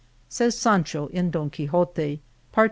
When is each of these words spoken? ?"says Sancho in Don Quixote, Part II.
?"says 0.29 0.57
Sancho 0.57 1.09
in 1.09 1.29
Don 1.29 1.51
Quixote, 1.51 2.23
Part 2.51 2.57
II. 2.57 2.59